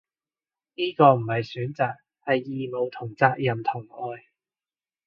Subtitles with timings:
[0.73, 1.95] 呢個唔係選擇，
[2.25, 4.25] 係義務同責任同愛